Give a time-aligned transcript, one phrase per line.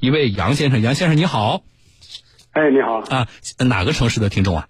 [0.00, 1.62] 一位杨先生，杨先生你好。
[2.52, 3.26] 哎，你好，啊，
[3.68, 4.68] 哪个城市的听众啊？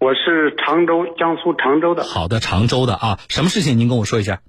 [0.00, 2.02] 我是常州，江苏常州的。
[2.02, 2.94] 好的，常州的。
[2.94, 4.40] 啊，什么事情您跟我说一下？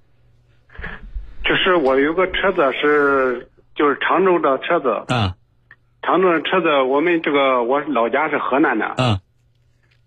[1.46, 5.34] 就是我有个车子是，就是常州的车子，嗯
[6.02, 9.20] 常州的车子，我们这个我老家是河南的，嗯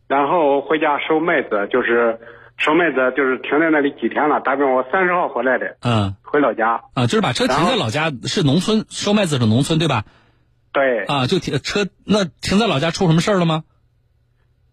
[0.09, 2.19] 然后回家收麦子，就是
[2.63, 6.83] 收麦子，就是停在那里几天了，大概我三十号回来的，嗯回老家。
[6.95, 10.05] 啊，就是把车停在老家，是农村收麦子是农村对吧？
[10.73, 13.65] 对，啊，就停车那停在老家出什么事儿了吗？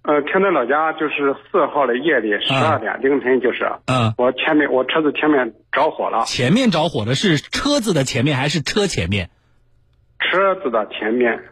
[0.03, 9.29] 呃，停在老家就是四号的夜里十二点、凌晨，就是嗯，我前面我车子前面着火了，前面着火的是车子的前面还是车前面？
[10.19, 11.43] 车子的前面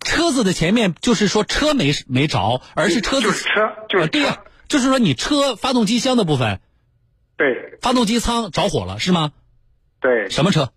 [0.00, 4.38] 车子的前面就是说车没没着，而是车子就是车就是车，呃对呀、
[4.72, 6.58] 就是说你车发动机箱的部分，
[7.36, 9.32] 对发动机舱着火了是吗？
[10.00, 10.72] 对，什么车？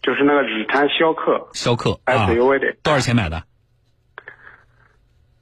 [0.00, 3.42] 就是那个日产逍客逍客啊，SUV 的，多少钱买的？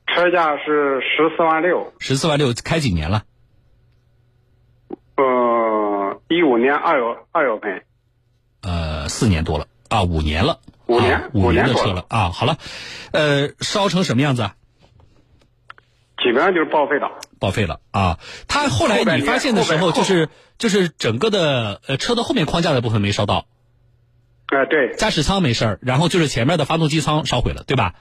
[0.06, 3.25] 车价是十四万六，十四万六，开几年了？
[5.17, 7.84] 呃，一五年二月二月份，
[8.62, 12.30] 呃，四年多了啊，五年了，五年啊五五年的车了啊。
[12.30, 12.56] 好了，
[13.12, 14.56] 呃，烧成什么样子啊？
[16.23, 17.11] 基本上就是报废了。
[17.39, 18.19] 报废了啊！
[18.49, 23.47] 它后来你发现的时候，就是就是整个的呃车的后面框架的部分没烧到，
[24.48, 27.95] 哎、对驾驶舱没事儿，然后就是前面的发动机舱烧毁了，对吧？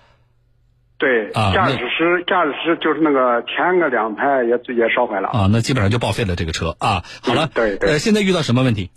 [0.97, 5.30] 对，啊驾驶室驾驶室就是那个前个两排也也烧坏了。
[5.30, 7.06] 啊，那基本上就报废了这个车啊。
[7.22, 8.92] 好了，嗯对对呃，现在遇到什么问题？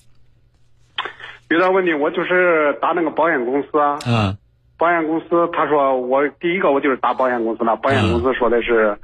[1.48, 4.36] 遇到问题，我就是打那个保险公司啊，嗯
[4.82, 8.98] 保险公司他说我第一个我就是打保险公司了，保险公司说的是，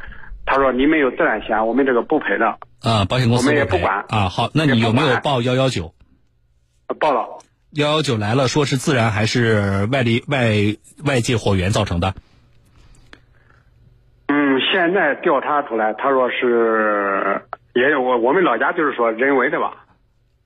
[0.45, 4.29] 他说你们有自然险，我们这个不赔的，啊，保险公司我们也不管啊。
[4.29, 5.95] 好，那你有没有报幺幺九？
[6.99, 7.39] 报了。
[7.71, 10.49] 幺幺九来了，说是自然还是外力外
[11.05, 12.12] 外界火源造成的？
[14.27, 17.41] 嗯，现在调查出来，他说是
[17.77, 19.75] 也有我我们老家就是说人为的吧？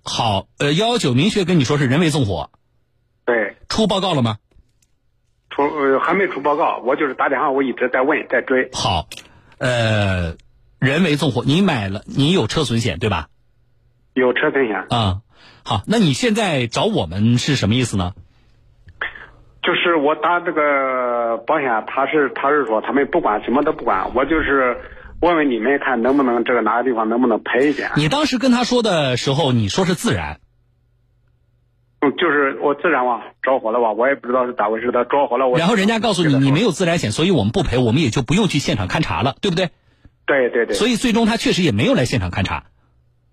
[0.04, 2.50] 好，呃，幺幺九明确跟你说是人为纵火，
[3.25, 4.37] 对，出报告了吗？
[5.54, 8.70] 出呃还没出报告，我就是打电话，我一直在问在追。
[8.72, 9.06] 好，
[9.58, 10.36] 呃，
[10.78, 13.28] 人为纵火，你买了，你有车损险对吧？
[14.14, 15.20] 有车损险，啊、
[15.64, 18.12] 好，那你现在找我们是什么意思呢？
[19.62, 24.76] 就是我打这个保险，他是他是说他们不管什么都不管，我就是
[25.20, 27.92] 问问你们看能不能这个哪个地方能不能赔一点？
[27.96, 30.40] 你当时跟他说的时候，你说是自燃，
[32.04, 35.56] 嗯，就是我自燃哇着火了吧，我也不知道是咋回事，他着火了我。
[35.56, 39.70] 然后人家告诉你你没有自燃险，所以我们不赔，我们也就不用去现场勘查了，对不对？
[40.26, 42.64] 对对对，所以最终他确实也没有来现场勘查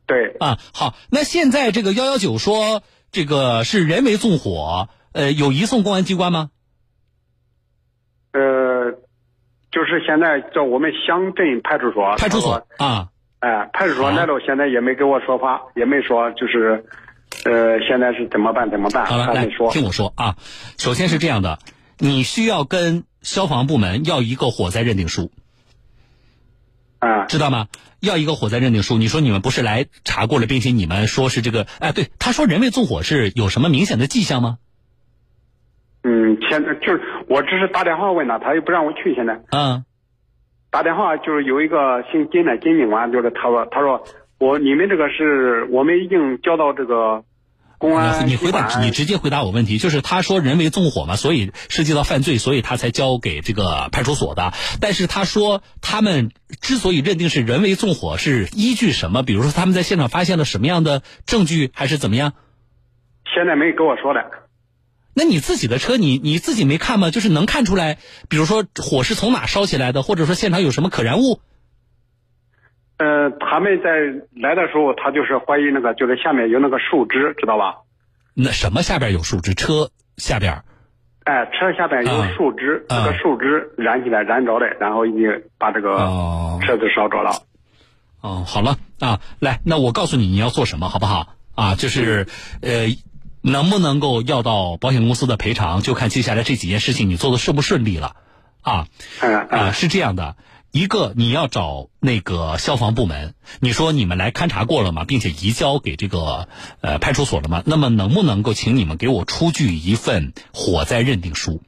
[0.07, 0.57] 对啊。
[0.73, 2.81] 好，那现在这个幺幺九说
[3.11, 6.49] 这个是人为纵火，呃，有移送公安机关吗？
[8.33, 8.91] 呃，
[9.71, 13.09] 就是现在叫我们乡镇派出所，派出所啊，
[13.39, 16.85] 哎，派出所好来了，现在也没给我说法，也没说就是，
[17.45, 19.71] 呃，现在是怎么办怎么办，好了，来说。
[19.71, 20.35] 听我说啊。
[20.77, 21.59] 首先是这样的，
[21.97, 25.31] 你需要跟消防部门要一个火灾认定书，
[26.99, 27.67] 啊，知道吗？
[28.01, 28.97] 要一个火灾认定书。
[28.97, 34.57] 你说你们不是来查过了，并且你们说是这个，哎，对，他说人为纵火是有什么明显的迹象吗？
[36.03, 39.41] 嗯，现在就是我只是打电话问他，他又不让我去，现在。
[39.51, 39.83] 嗯，
[40.71, 44.01] 打电话就是有一个姓金的金警官，就是他说，他说
[44.39, 47.23] 我你们这个是我们已经交到这个
[47.77, 54.53] 公安你回答，你直接回答我问题，就是他说人为纵火嘛，所以涉及到犯罪，所以他才交给这个派出所的。
[54.81, 59.23] 但是他说他们之所以认定是人为纵火，是依据什么？
[59.23, 62.33] 比如说他们在现场发现了什么样的证据，还是怎么样？
[63.35, 64.21] 现在没跟我说的。
[65.13, 67.11] 那你自己的车，你你自己没看吗？
[67.11, 67.97] 就是能看出来，
[68.29, 71.41] 比如说火是从哪烧起来的，或者说现场有什么可燃物？
[72.99, 73.89] 呃，他们在
[74.35, 77.77] 来的时候，他就是怀疑那个，就是下面有那个树枝，知道吧？
[78.33, 79.53] 那什么下边有树枝？
[79.53, 80.63] 车下边？
[81.23, 87.31] 哎，车下边有啊树枝，啊这个树枝燃起来燃着的，然后已经把这个哦车子烧着了。
[88.21, 91.35] 哦，好了啊，来，那我告诉你你要做什么，好不好？
[91.55, 92.27] 啊，就是
[92.61, 92.87] 呃，
[93.41, 98.15] 能不能够要到保险公司的赔偿，就看接下来这几件事情你做的顺不顺利了。
[98.61, 98.87] 啊
[99.21, 100.35] 嗯啊，嗯是这样的。
[100.71, 105.03] 一个你要找那个消防部门，你说你们来勘察过了吗？
[105.03, 106.47] 并且移交给这个
[106.81, 107.63] 呃派出所了吗？
[107.65, 111.63] 那么能不能够请你们给我出具一份火灾认定书？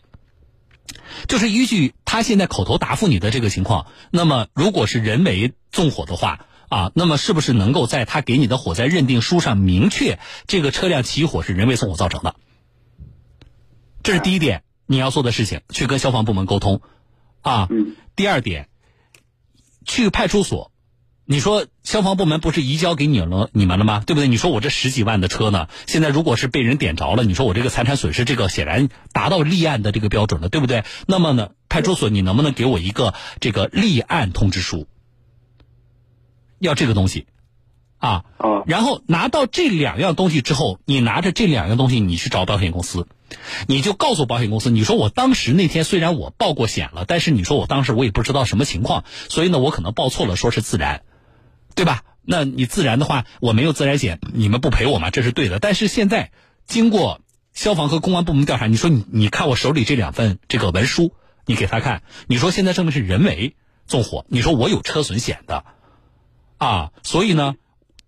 [1.28, 12.36] 就是依据他现在口头答复你的这个情况，那么如果是人为纵火的话啊，那么是不是能够在他给你的火灾认定书上明确这个车辆起火是人为纵火造成的？
[14.04, 16.82] 这是第一点你要做的事情，去跟消防部门沟通，
[17.42, 17.68] 啊。
[17.72, 17.96] 嗯。
[18.14, 18.68] 第二点，
[19.86, 20.72] 去派出所，
[21.26, 24.04] 你说消防部门不是移交给你了你们了吗？
[24.06, 24.28] 对不对？
[24.28, 30.84] 你说我这十几万的车呢，现在如果是被人点着了，你说我这个财产损失，这个显然达到立案的这个标准了，对不对？
[31.08, 34.88] 那么呢，派出所你能不能给我一个这个立案通知书？
[36.60, 37.28] 要这个东西。
[37.98, 38.26] 啊，
[38.66, 43.08] 然后拿到这两样东西之后，你拿着这两样东西，你去找保险公司，
[43.68, 51.02] 你就告诉保险公司，你说我当时那天虽然我报过险了，但是你说我当时我也不知道什么情况，所以呢，我可能报错了，说是自燃，
[51.76, 52.04] 对吧？
[52.24, 55.10] 那你自燃的话，我没有自燃险，你们不赔我吗？
[55.10, 55.60] 这是对的。
[55.60, 56.32] 但是现在
[56.66, 57.22] 经过
[57.54, 61.14] 消防和公安部门调查，你说你你看我手里这两份这个文书，
[61.46, 63.56] 你给他看，你说现在证明是人为
[63.88, 65.66] 纵火，你说我有车损险的，
[66.58, 67.56] 啊，所以呢。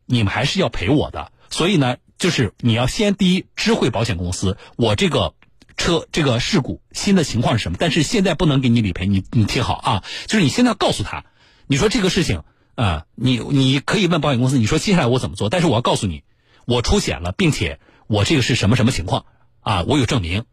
[0.05, 5.33] 你们还是要赔我的，所以呢，就是你要先第一知会保险公司，我这个
[5.75, 7.77] 车这个事故新的情况是什么？
[7.77, 11.25] 但是现在不能给你理赔，你你听好啊，就是你现在告诉他，
[11.67, 12.43] 你说这个事情
[12.75, 15.49] 啊，你你可以问保险公司，你说接下来我怎么做？
[15.49, 16.23] 但是我要告诉你，
[16.65, 19.25] 我出险了，并且我这个是什么什么情况
[19.59, 19.83] 啊？
[19.83, 20.45] 我有证明，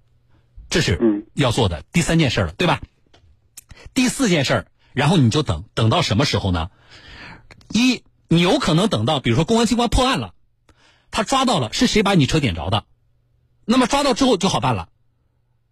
[0.71, 2.81] 这是要做的第三件事了，对吧？
[3.95, 6.71] 第四件事，然后你就等等到什么时候呢？
[7.73, 8.03] 一。
[8.33, 10.35] 你有可能等到，比如说公安机关破案了，
[11.11, 12.85] 他抓到了是谁把你车点着的，
[13.65, 14.89] 那么抓到之后就好办了。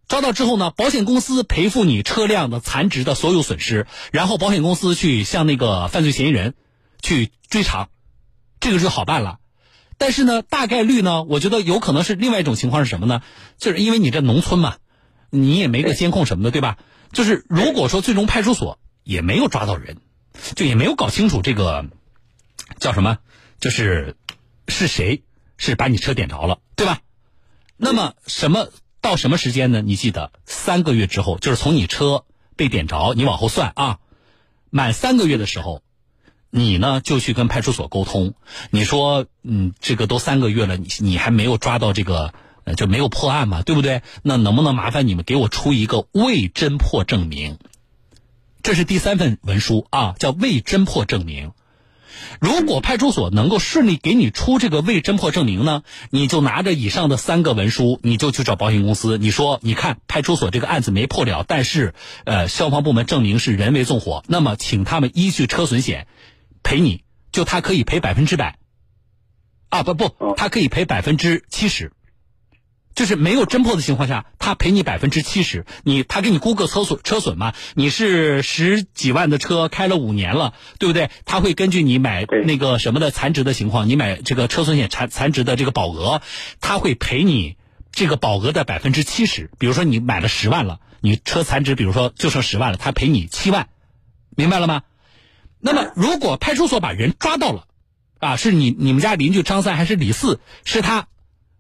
[0.09, 6.55] 抓到之后呢，保险公司赔付你车辆的残值的所有损失，然后保险公司去向那个犯罪嫌疑人
[7.03, 7.91] 去追偿，
[8.59, 9.39] 这个就好办了。
[9.99, 13.23] 但是呢，大概率呢，我觉得有可能是另外一种情况是什么呢？
[13.59, 14.77] 就是因为你这农村嘛，
[15.31, 16.79] 你也没个监控什么的，对吧？
[17.13, 19.99] 就是如果说最终派出所也没有抓到人，
[20.57, 21.85] 就也没有搞清楚这个。
[22.79, 23.19] 叫什么？
[23.61, 24.15] 就是
[24.69, 25.23] 是谁
[25.59, 27.01] 是把你车点着了，对吧？
[27.77, 28.71] 那么什么
[29.03, 29.83] 到什么时间呢？
[29.83, 32.25] 你记得三个月之后，就是从你车
[32.57, 33.99] 被点着，你往后算啊。
[34.71, 35.83] 满三个月的时候，
[36.51, 38.35] 你呢就去跟派出所沟通。
[38.71, 42.35] 你说，嗯，这个都三个月了，你你还没有抓到这个，
[42.77, 44.03] 就没有破案嘛，对不对？
[44.23, 47.59] 那能不能麻烦你们给我出一个未侦破证明？
[48.63, 51.53] 这是第三份文书啊，叫未侦破证明。
[52.41, 61.95] 如果派出所能够顺利给你出这个未侦破证明呢，你就拿着以上的三个文书，你就去找保险公司，你说，你看派出所这个案子没破了，但是，
[62.25, 66.07] 呃，消防部门证明是人为纵火，那么请他们依据车损险
[66.63, 68.59] 赔你，就他可以赔百分之百，
[69.69, 71.93] 啊不不，他可以赔百分之七十。
[72.99, 75.65] 就是没有侦破的情况下，他赔你百分之七十。
[75.85, 77.55] 你他给你估个车损车损嘛？
[77.75, 81.09] 你是十几万的车开了五年了，对不对？
[81.25, 86.23] 他会根据你买那个什么的残值的情况，你买这个车损险残残值的这个保额，
[86.61, 87.57] 他会赔你
[87.93, 89.49] 这个保额的百分之七十。
[89.61, 93.69] 比如说你买了十万了，你车残值比如说就剩十万了，他赔你七万，
[94.31, 94.83] 明白了吗？
[95.61, 97.69] 那么如果派出所把人抓到了，
[98.19, 101.07] 啊，是你你们家邻居张三还是李四，是他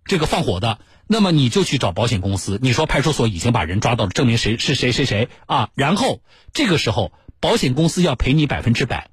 [0.04, 0.80] 这个放火的？
[1.10, 5.70] 那么你就去找保险公司，你说派出所已经把人抓到了，证明谁是谁谁谁啊？
[5.74, 6.20] 然后
[6.52, 9.08] 这个时候保险公司要赔你百分之百，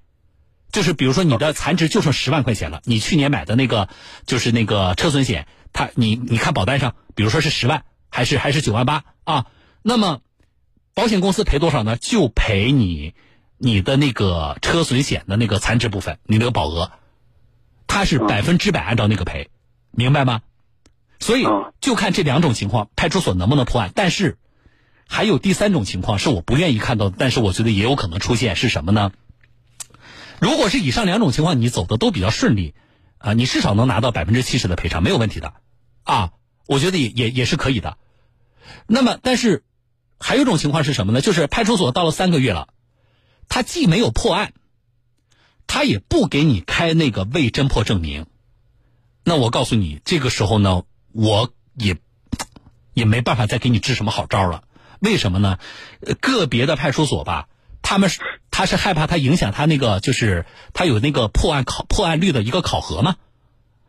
[0.74, 3.88] 就是比如说你的残值就剩十万块钱了，你去年买的那个
[4.26, 9.46] 就是那个车损险，他你你看保单上，比如说是十万还是还是九万八啊？
[9.82, 10.20] 那么
[10.94, 11.96] 保险公司赔多少呢？
[11.96, 13.14] 就赔你
[13.58, 16.92] 你的那个车损险的那个残值部分，你那个保额，
[17.88, 19.50] 它是百分之百按照那个赔，
[19.92, 20.42] 明白吗？
[21.20, 21.46] 所以
[21.82, 23.92] 就看这两种情况，派出所能不能破案。
[23.96, 24.38] 但是
[25.08, 29.12] 还有第三种情况是我不愿意看到的，但是我觉得也有可能出现是什么呢？
[30.40, 32.76] 如果是以上两种情况你走的都比较顺利，
[33.18, 35.54] 啊，你至少能拿到百分之七十的赔偿，没有问题的，
[36.04, 36.32] 啊，
[36.68, 37.98] 我觉得也也也是可以的。
[38.88, 39.64] 那么，但是
[40.20, 41.22] 还有一种情况是什么呢？
[41.22, 42.68] 就是派出所到了三个月了，
[43.48, 44.54] 他既没有破案，
[45.66, 48.26] 他也不给你开那个未侦破证明。
[49.24, 50.84] 那我告诉你，这个时候呢？
[51.16, 51.96] 我也
[52.94, 54.64] 也没办法再给你支什么好招了，
[55.00, 55.60] 为什么呢？
[56.20, 57.48] 个别的派出所吧，
[57.82, 58.20] 他们是
[58.52, 63.16] 他是害怕他影响他那个，就是他有那个破案考破案率的一个考核嘛。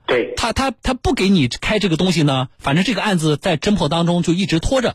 [0.06, 0.34] 对。
[0.36, 4.94] 他他他不给你开这个东西呢，反正这个案子在侦破当中就一直拖着，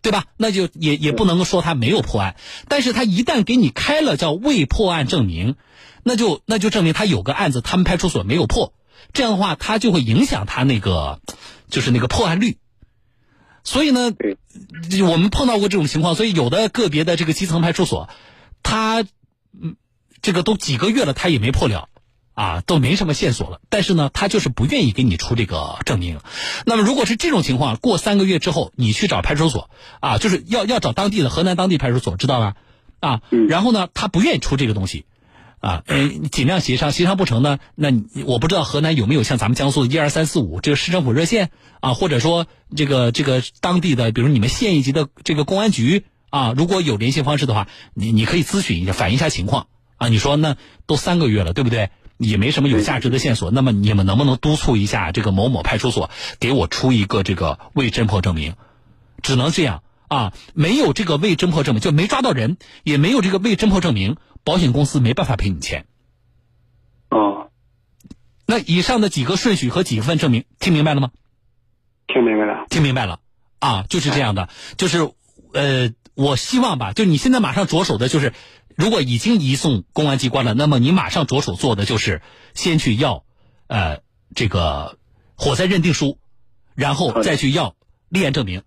[0.00, 0.24] 对吧？
[0.38, 2.36] 那就也也不能说他没有破案，
[2.68, 5.56] 但是他一旦给你开了叫未破案证明，
[6.02, 8.72] 那就那就证明他有个案子他们派出所没有破。
[9.12, 11.20] 这样的话，他就会影响他那个，
[11.68, 12.58] 就是那个破案率。
[13.62, 14.12] 所以呢，
[15.08, 18.10] 我们碰到过这种情况，所以有的个别的这个基层派出所，
[18.62, 19.04] 他
[19.58, 19.76] 嗯，
[20.20, 21.88] 这个都几个月了，他也没破了，
[22.34, 23.60] 啊，都没什么线索了。
[23.70, 26.20] 但是呢，他就是不愿意给你出这个证明。
[26.66, 29.70] 那么如果是这种情况，过三个月之后，你去找派出所
[30.00, 32.56] 啊，就是要要找当地的河南当地派出所，知道吧？
[33.00, 35.06] 啊，然后呢，他不愿意出这个东西。
[35.64, 37.88] 啊，呃，尽量协商，协商不成呢，那
[38.26, 41.48] 我不知道河南有没有像咱们江苏的一二三四五这个市政府热线
[41.80, 50.08] 啊，或者说这个这个当地的，比如你们县一级的这个公安局啊，如果有联系方式的话，你你可以咨询一下，反映一下情况啊。
[50.08, 51.88] 你说那都三个月了，对不对？
[52.18, 58.54] 也没什么有价值的线索，那么你们能不能督促一下这个某某派出所给我出一个这个未侦破证明？
[59.22, 59.82] 只能这样
[60.14, 64.16] 啊，没有这个未侦破证明，就没抓到人，也没有这个未侦破证明。
[64.44, 65.86] 保险公司没办法赔你钱。
[67.08, 67.50] 哦，
[68.46, 71.10] 那以上的几个顺序和几份证明，听明白了吗？
[72.06, 72.66] 听明白了。
[72.68, 73.20] 听明白了
[73.58, 75.10] 啊，就是这样的，就是
[75.54, 78.34] 呃，我希望吧，就你现在马上着手的就是，
[78.76, 82.20] 如果已经移送公安机关了，那么你马上着手做的就是
[82.52, 83.24] 先去要
[83.66, 84.00] 呃
[84.34, 84.98] 这个
[85.36, 86.18] 火灾认定书，
[86.74, 87.74] 然后再去要
[88.10, 88.62] 立案证明，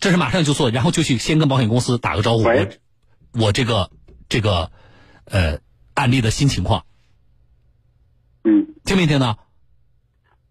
[0.00, 2.66] 这是马上就做，然后就去先跟保险公司打个招呼，我
[3.32, 3.90] 我这个
[4.28, 4.72] 这个。
[5.32, 5.60] 呃，
[5.94, 6.84] 案例的新情况，
[8.42, 9.38] 嗯，听没听到？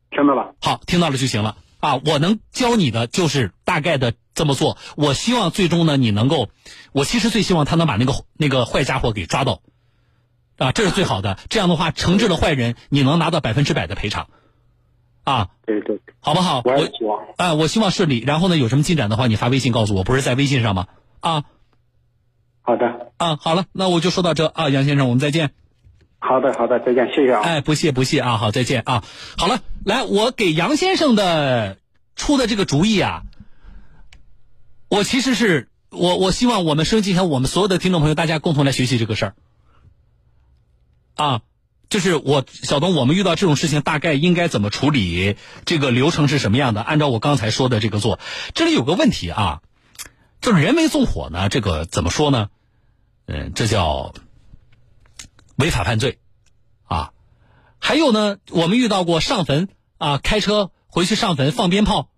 [0.09, 0.55] 听到了。
[0.61, 1.97] 好，听到了就行了啊！
[2.05, 4.77] 我能教你的就是大概的这么做。
[4.95, 6.49] 我希望最终呢，你能够，
[6.93, 9.61] 我其实最希望他能把那个那个坏家伙给抓到，
[10.57, 11.37] 啊，这是最好的。
[11.49, 14.29] 这样的话，惩治了坏人，你能拿到百分之百的赔偿，
[15.29, 16.63] 啊，对对，好不好？
[16.65, 18.19] 我希望，啊，我希望顺利。
[18.19, 20.87] 然后呢，有什么进展的话，你发微信告诉我，不是在微信上吗？
[21.19, 21.43] 啊。
[22.61, 25.51] 好的啊，好了，那我就说到这啊，杨先生，我们再见。
[26.17, 27.41] 好的，好的，再见，谢谢啊。
[27.41, 29.03] 哎，不谢不谢啊，好，再见啊。
[29.37, 31.77] 好了，来，我给杨先生的
[32.15, 33.23] 出的这个主意啊，
[34.89, 39.33] 我其实是我我希望我们升级成我们所有的听众朋友，大家共同来学习这个事儿
[41.15, 41.41] 啊，
[41.89, 46.81] 就是我小东，我们遇到这种事情大概应该怎么处理，这个流程是什么样的？
[46.81, 48.19] 按照我刚才说的这个做。
[48.53, 49.61] 这里有个问题啊，
[50.39, 52.49] 就是人为纵火呢，这个怎么说呢？
[53.25, 54.13] 嗯，这叫
[55.55, 56.19] 违法犯罪，
[56.83, 57.11] 啊，
[57.79, 59.67] 还有呢，我们遇到过上坟
[59.97, 62.11] 啊，开车回去上坟放鞭炮，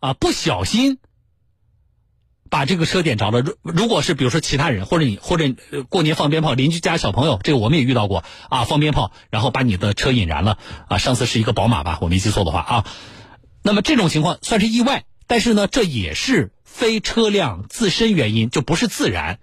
[0.00, 0.98] 啊，不小心
[2.52, 3.40] 把这个车点着了。
[3.40, 5.46] 如如果是比如说其他人或者你或者
[5.88, 10.98] 过年放鞭炮，邻居家小朋友，这个我们也遇到过啊，放鞭炮然后把你的车引燃了啊。
[10.98, 12.84] 上次是一个宝马吧，我没记错的话啊。
[13.62, 19.38] 那么这种情况算是意外，但是呢，这也是非车辆自身原因，就不是自燃。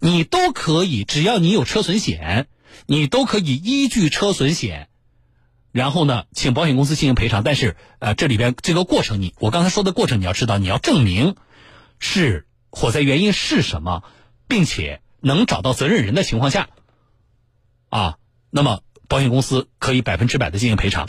[0.00, 2.48] 你都可以，只要你有车损险，
[2.86, 4.88] 你都可以依据车损险，
[5.70, 7.44] 然后呢，请保险公司进行赔偿。
[7.44, 11.36] 但是，呃，这里边这个过程，你我刚才说的过程，你要知道，你要证明
[12.00, 14.02] 是火灾原因是什么，
[14.48, 16.68] 并且能找到责任人的情况下，
[17.88, 18.18] 啊，
[18.50, 21.08] 那么保险公司可以百分之百的进行赔偿。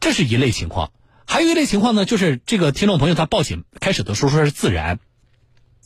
[0.00, 0.90] 这是一类情况，
[1.26, 4.98] 还有一类情况呢，就是这个听众朋友他报警开始的时候说是自燃，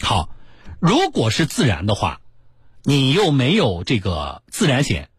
[0.00, 0.30] 好，
[0.80, 2.20] 如果是自燃的话。
[2.84, 5.10] 你又没有这个自燃险，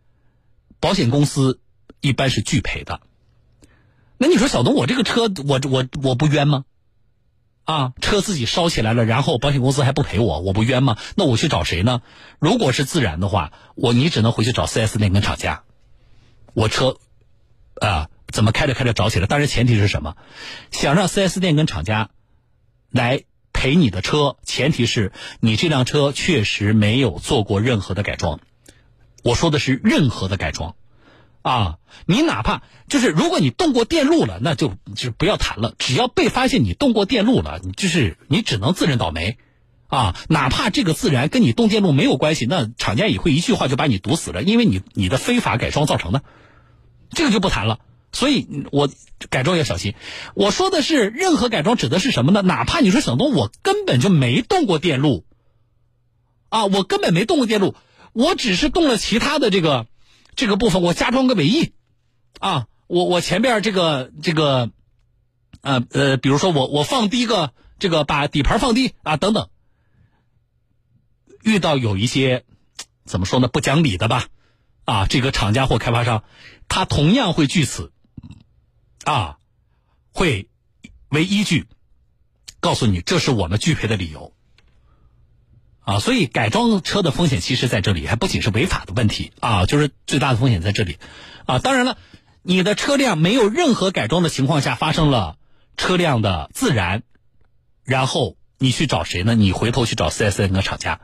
[0.80, 1.60] 保险公司
[2.02, 3.00] 一般是拒赔的。
[4.18, 6.64] 那你说小东，我这个车我我我不冤吗？
[7.70, 10.98] 啊，车自己烧起来了，然后保险公司还不赔我，我不冤吗？
[11.16, 12.02] 那我去找谁呢？
[12.40, 15.62] 如果是自燃的话，我你只能回去找 4S 店跟厂家。
[16.54, 16.98] 我车
[17.80, 19.28] 啊，怎么开着开着着起来？
[19.28, 20.16] 当然前提是什么？
[20.72, 22.10] 想让 4S 店跟厂家
[22.90, 23.24] 来。
[23.52, 25.12] 赔你的车，前提是
[25.42, 28.40] 你这辆车确实没有做过任何的改装。
[29.22, 30.76] 我说的是任何的改装，
[31.42, 35.74] 啊，你哪怕就是如果你动过电路了，那就就不要谈了。
[35.78, 39.38] 只要被发现你动过电路了，你就是你只能自认倒霉，
[39.88, 46.24] 啊，哪怕这个自燃跟你动电路没有关系，那厂家也会一句话就把你堵死了，因为你你的非法改装造成的，
[47.12, 47.80] 这个就不谈了。
[48.12, 48.90] 所以，我
[49.30, 49.94] 改装要小心。
[50.34, 52.42] 我说的是任何改装，指的是什么呢？
[52.42, 55.26] 哪怕你说小东，我根本就没动过电路，
[56.50, 57.76] 啊，我根本没动过电路，
[58.14, 59.86] 我只是动了其他的这个
[60.40, 61.74] 这个部分，我加装个尾翼，
[62.40, 64.72] 啊，我我前边这个这个，
[65.60, 69.50] 呃呃，比如说我我放低个这个把底盘放低啊等等，
[71.44, 72.46] 遇到有一些
[73.04, 74.28] 怎么说呢不讲理的吧，
[74.86, 76.24] 啊，这个厂家或开发商，
[76.70, 77.92] 他同样会据此。
[79.06, 79.38] 啊，
[80.14, 80.50] 会
[81.10, 81.66] 为依据
[82.60, 84.34] 告诉你，这是我们拒赔的理由。
[85.90, 91.00] 啊，所以改装车的风险其实在这里，还不仅是违法的问题啊，就是最大的风险在这里。
[91.48, 91.98] 啊，当然了，
[92.44, 95.38] 你的车辆没有任何改装的情况下发生了
[95.78, 97.02] 车辆的自燃，
[97.84, 99.34] 然后你去找谁呢？
[99.34, 101.02] 你回头去找四 S 店的厂家，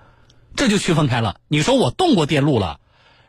[0.55, 1.39] 这就区分开了。
[1.47, 2.79] 你说我动过电路了，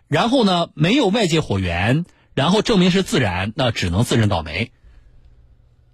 [0.09, 2.05] 然后呢没有外界火源。
[2.35, 4.73] 然后证明是自燃，那只能自认倒霉。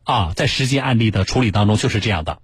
[0.03, 2.41] 啊，在实际案例的处理当中就是这样的。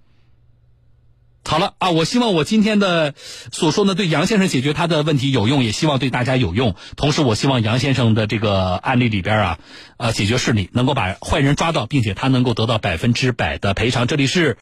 [1.49, 3.15] 好了啊，我希望我今天的
[3.51, 6.75] 所说呢，对杨先生解决他的问题有用，也希望对大家有用。
[6.95, 9.59] 同时，我希望杨先生的这个案例里边啊，
[9.97, 14.05] 呃，解决顺利，能够把坏人抓到，并且他能够得到百分之百的赔偿。
[14.05, 14.57] 这里是。